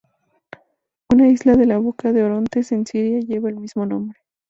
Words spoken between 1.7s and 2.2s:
boca